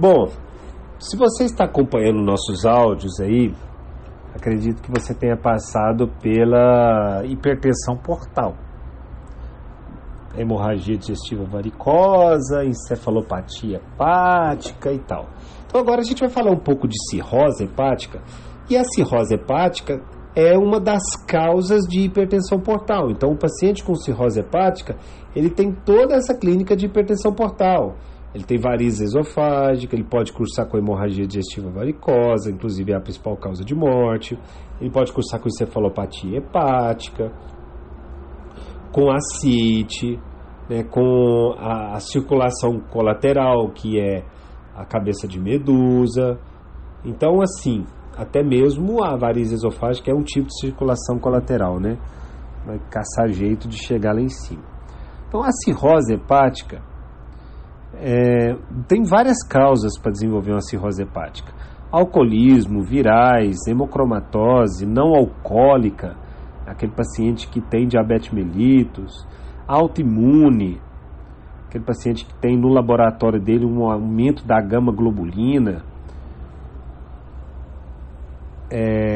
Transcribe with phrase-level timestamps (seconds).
[0.00, 0.30] Bom,
[0.98, 3.54] se você está acompanhando nossos áudios aí,
[4.34, 8.54] acredito que você tenha passado pela hipertensão portal.
[10.38, 15.28] Hemorragia digestiva varicosa, encefalopatia hepática e tal.
[15.66, 18.22] Então agora a gente vai falar um pouco de cirrose hepática.
[18.70, 20.00] E a cirrose hepática
[20.34, 23.10] é uma das causas de hipertensão portal.
[23.10, 24.96] Então o paciente com cirrose hepática,
[25.36, 27.96] ele tem toda essa clínica de hipertensão portal.
[28.32, 33.36] Ele tem varizes esofágica, ele pode cursar com hemorragia digestiva varicosa, inclusive é a principal
[33.36, 34.38] causa de morte.
[34.80, 37.32] Ele pode cursar com encefalopatia hepática,
[38.92, 40.18] com ascite,
[40.68, 44.24] né, com a, a circulação colateral, que é
[44.76, 46.38] a cabeça de medusa.
[47.04, 47.84] Então, assim,
[48.16, 51.98] até mesmo a variz esofágica é um tipo de circulação colateral, né?
[52.64, 54.62] Vai caçar jeito de chegar lá em cima.
[55.26, 56.89] Então, a cirrose hepática
[57.94, 58.54] é,
[58.86, 61.52] tem várias causas para desenvolver uma cirrose hepática:
[61.90, 66.16] alcoolismo, virais, hemocromatose, não alcoólica,
[66.66, 69.26] aquele paciente que tem diabetes mellitus,
[69.66, 70.80] autoimune,
[71.66, 75.84] aquele paciente que tem no laboratório dele um aumento da gama globulina.
[78.72, 79.09] É,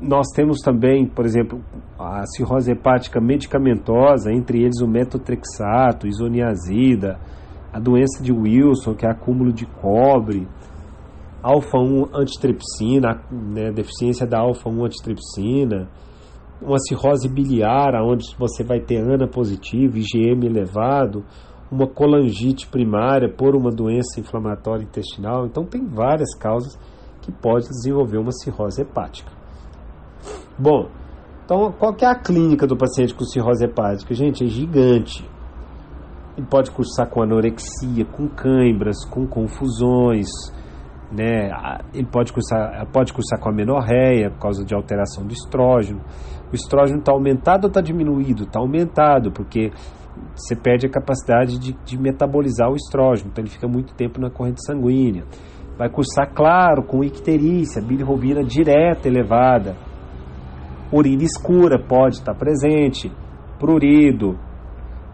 [0.00, 1.60] nós temos também, por exemplo,
[1.98, 7.18] a cirrose hepática medicamentosa, entre eles o metotrexato, isoniazida,
[7.72, 10.48] a doença de Wilson, que é acúmulo de cobre,
[11.42, 15.88] alfa-1 antitripsina, né, deficiência da alfa-1 antitripsina,
[16.62, 21.24] uma cirrose biliar, onde você vai ter ANA positivo, IgM elevado,
[21.70, 25.46] uma colangite primária por uma doença inflamatória intestinal.
[25.46, 26.78] Então, tem várias causas
[27.22, 29.39] que pode desenvolver uma cirrose hepática.
[30.60, 30.90] Bom,
[31.42, 34.12] então qual é a clínica do paciente com cirrose hepática?
[34.12, 35.26] Gente, é gigante.
[36.36, 40.28] Ele pode cursar com anorexia, com cãibras, com confusões,
[41.10, 41.50] né?
[41.94, 46.02] Ele pode cursar, pode cursar com amenorreia por causa de alteração do estrógeno.
[46.52, 48.42] O estrógeno está aumentado ou está diminuído?
[48.42, 49.70] Está aumentado, porque
[50.34, 54.28] você perde a capacidade de, de, metabolizar o estrógeno, então ele fica muito tempo na
[54.28, 55.24] corrente sanguínea.
[55.78, 59.74] Vai cursar, claro, com icterícia, bilirrubina direta elevada
[60.92, 63.10] urina escura pode estar presente,
[63.58, 64.38] prurido,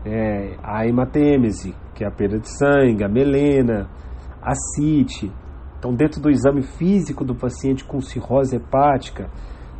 [0.05, 3.89] é, a hematêmese, que é a perda de sangue, a melena,
[4.41, 5.33] a CIT.
[5.79, 9.29] Então, dentro do exame físico do paciente com cirrose hepática,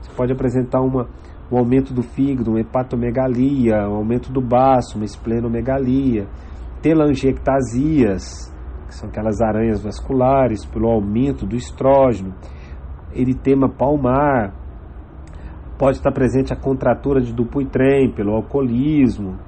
[0.01, 1.09] você pode apresentar uma,
[1.51, 6.27] um aumento do fígado, uma hepatomegalia, um aumento do baço, uma esplenomegalia,
[6.83, 8.53] telangiectasias,
[8.89, 12.35] que são aquelas aranhas vasculares, pelo aumento do estrógeno,
[13.15, 14.53] eritema palmar,
[15.79, 19.39] Pode estar presente a contratura de Dupuytren pelo alcoolismo,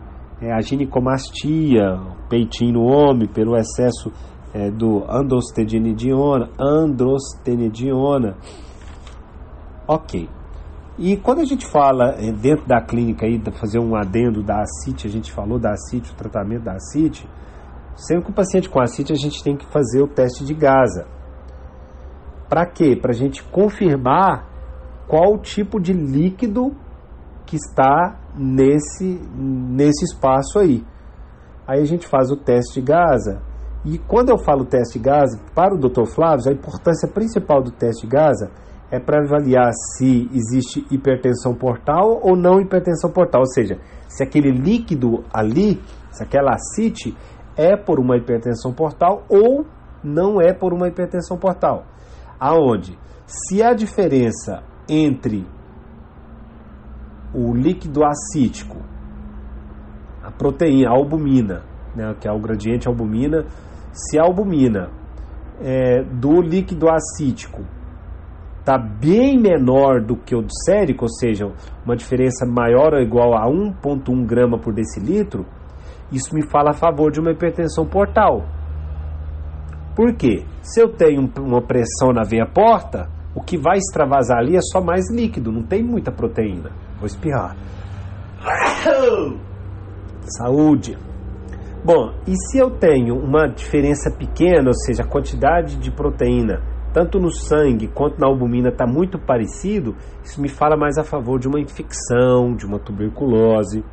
[0.40, 4.12] é, a ginecomastia, peitinho no homem, pelo excesso
[4.52, 8.36] é, do androstenediona, androstenediona.
[9.86, 10.28] Ok.
[10.98, 15.06] E quando a gente fala é, dentro da clínica aí, fazer um adendo da ascite,
[15.06, 17.26] a gente falou da ascite, o tratamento da ascite,
[17.94, 21.06] sempre que o paciente com ascite a gente tem que fazer o teste de Gaza.
[22.48, 22.96] Para quê?
[23.00, 24.57] Para a gente confirmar
[25.08, 26.76] qual tipo de líquido
[27.46, 30.84] que está nesse, nesse espaço aí.
[31.66, 33.40] Aí a gente faz o teste de Gaza.
[33.84, 36.04] E quando eu falo teste de Gaza, para o Dr.
[36.04, 38.50] Flávio, a importância principal do teste de Gaza
[38.90, 44.50] é para avaliar se existe hipertensão portal ou não hipertensão portal, ou seja, se aquele
[44.50, 45.80] líquido ali,
[46.10, 47.16] se aquela acite
[47.56, 49.66] é por uma hipertensão portal ou
[50.02, 51.84] não é por uma hipertensão portal.
[52.38, 52.98] Aonde?
[53.26, 55.46] Se a diferença entre
[57.34, 58.78] o líquido acítico,
[60.22, 61.62] a proteína, a albumina,
[61.94, 63.44] né, que é o gradiente albumina,
[63.92, 64.90] se a albumina
[65.60, 67.62] é, do líquido acítico
[68.60, 71.50] está bem menor do que o do sérico, ou seja,
[71.84, 75.46] uma diferença maior ou igual a 1,1 grama por decilitro,
[76.12, 78.44] isso me fala a favor de uma hipertensão portal.
[79.96, 80.44] Por quê?
[80.62, 84.80] Se eu tenho uma pressão na veia porta, o que vai extravasar ali é só
[84.80, 86.70] mais líquido, não tem muita proteína.
[86.98, 87.56] Vou espirrar.
[90.38, 90.98] Saúde.
[91.84, 96.60] Bom, e se eu tenho uma diferença pequena, ou seja, a quantidade de proteína,
[96.92, 99.94] tanto no sangue quanto na albumina, está muito parecido,
[100.24, 103.84] isso me fala mais a favor de uma infecção, de uma tuberculose.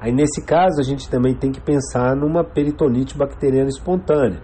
[0.00, 4.40] Aí, nesse caso, a gente também tem que pensar numa peritonite bacteriana espontânea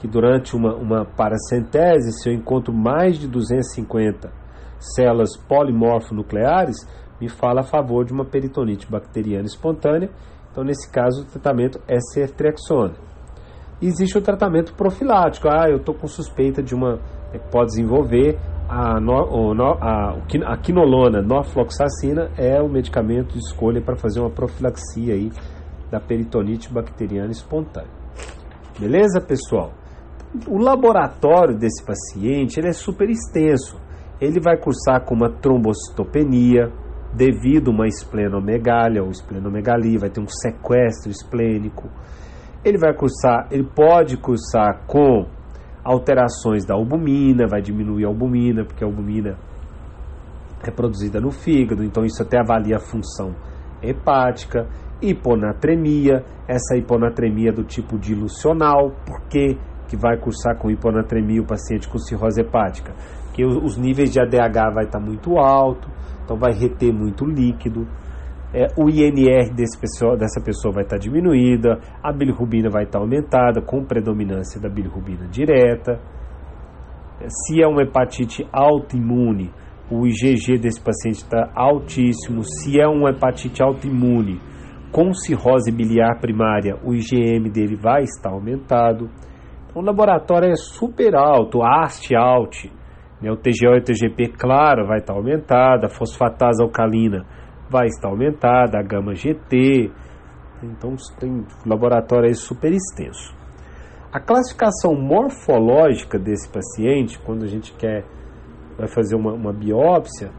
[0.00, 4.32] que durante uma, uma paracentese, se eu encontro mais de 250
[4.78, 6.88] células polimorfonucleares,
[7.20, 10.08] me fala a favor de uma peritonite bacteriana espontânea.
[10.50, 12.94] Então, nesse caso, o tratamento é ceftriaxona.
[13.80, 15.48] Existe o tratamento profilático.
[15.48, 16.98] Ah, eu estou com suspeita de uma.
[17.32, 18.38] É, pode desenvolver
[18.68, 19.12] a, no,
[19.82, 20.16] a,
[20.46, 25.30] a quinolona, norfloxacina, é o medicamento de escolha para fazer uma profilaxia aí
[25.90, 27.90] da peritonite bacteriana espontânea.
[28.78, 29.72] Beleza, pessoal?
[30.46, 33.80] O laboratório desse paciente ele é super extenso.
[34.20, 36.70] Ele vai cursar com uma trombocitopenia
[37.12, 41.88] devido a uma esplenomegália ou esplenomegalia, vai ter um sequestro esplênico.
[42.64, 45.26] Ele vai cursar, ele pode cursar com
[45.82, 49.36] alterações da albumina, vai diminuir a albumina, porque a albumina
[50.62, 53.34] é produzida no fígado, então isso até avalia a função
[53.82, 54.68] hepática,
[55.00, 59.22] hiponatremia, essa hiponatremia do tipo dilucional, por
[59.90, 62.94] que, que vai cursar com hiponatremia o paciente com cirrose hepática?
[63.26, 65.88] Porque os níveis de ADH vai estar muito alto,
[66.24, 67.86] então vai reter muito líquido,
[68.52, 73.84] é, o INR pessoa, dessa pessoa vai estar diminuída, a bilirrubina vai estar aumentada, com
[73.84, 76.00] predominância da bilirrubina direta.
[77.28, 79.52] Se é uma hepatite autoimune,
[79.90, 82.42] o IgG desse paciente está altíssimo.
[82.44, 84.40] Se é uma hepatite autoimune
[84.90, 89.08] com cirrose biliar primária, o IgM dele vai estar aumentado.
[89.70, 92.64] Então, o laboratório é super alto, AST alt,
[93.22, 97.24] né, o TGO e o TGP, claro, vai estar aumentada, a fosfatase alcalina
[97.70, 99.90] vai estar aumentada, a gama GT.
[100.62, 103.32] Então tem laboratório aí super extenso.
[104.12, 108.04] A classificação morfológica desse paciente, quando a gente quer
[108.76, 110.30] vai fazer uma, uma biópsia,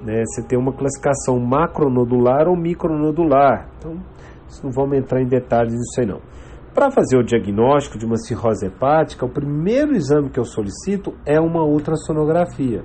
[0.00, 3.68] né, você tem uma classificação macronodular ou micronodular.
[3.76, 3.96] Então,
[4.64, 6.20] não vamos entrar em detalhes disso aí não.
[6.76, 11.40] Para fazer o diagnóstico de uma cirrose hepática, o primeiro exame que eu solicito é
[11.40, 12.84] uma ultrassonografia.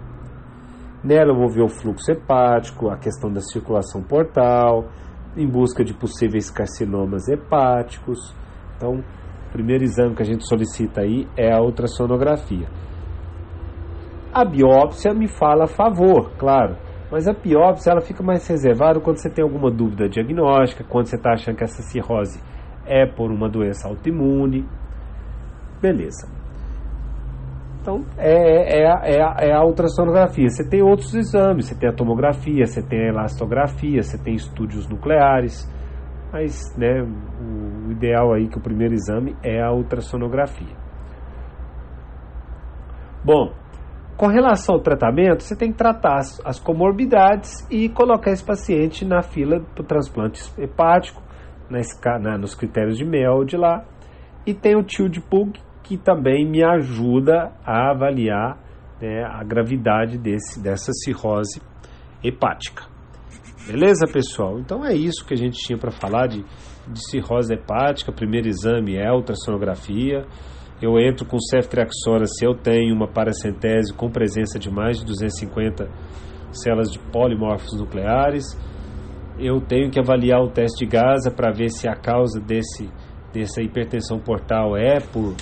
[1.04, 4.86] Nela eu vou ver o fluxo hepático, a questão da circulação portal,
[5.36, 8.34] em busca de possíveis carcinomas hepáticos.
[8.78, 9.04] Então,
[9.50, 12.70] o primeiro exame que a gente solicita aí é a ultrassonografia.
[14.34, 16.78] A biópsia me fala a favor, claro,
[17.12, 21.18] mas a biópsia ela fica mais reservada quando você tem alguma dúvida diagnóstica, quando você
[21.18, 22.42] está achando que essa cirrose
[22.86, 24.66] é por uma doença autoimune.
[25.82, 26.28] Beleza.
[27.82, 30.48] Então, é, é, é, é, a ultrassonografia.
[30.48, 34.88] Você tem outros exames, você tem a tomografia, você tem a elastografia, você tem estúdios
[34.88, 35.68] nucleares,
[36.32, 40.76] mas né, o ideal aí que o primeiro exame é a ultrassonografia.
[43.26, 43.52] Bom,
[44.16, 49.04] com relação ao tratamento, você tem que tratar as, as comorbidades e colocar esse paciente
[49.04, 51.24] na fila do transplante hepático,
[51.72, 53.86] na, nos critérios de MEL de lá.
[54.46, 58.58] E tem o de PUG, que também me ajuda a avaliar
[59.02, 61.62] né, a gravidade desse, dessa cirrose
[62.24, 62.84] hepática.
[63.68, 64.60] Beleza, pessoal?
[64.60, 66.44] Então é isso que a gente tinha para falar de,
[66.88, 68.12] de cirrose hepática.
[68.12, 70.26] Primeiro exame é a ultrassonografia.
[70.82, 75.88] Eu entro com ceftriaxona se eu tenho uma paracentese com presença de mais de 250
[76.52, 78.46] células de polimorfos nucleares.
[79.44, 82.88] Eu tenho que avaliar o teste de Gaza para ver se a causa desse,
[83.34, 85.36] dessa hipertensão portal é por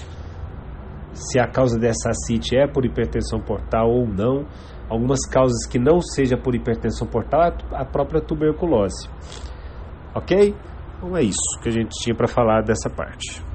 [1.14, 4.46] se a causa dessa CIT é por hipertensão portal ou não.
[4.90, 9.10] Algumas causas que não seja por hipertensão portal é a própria tuberculose.
[10.16, 10.56] Ok?
[10.98, 13.49] Então é isso que a gente tinha para falar dessa parte.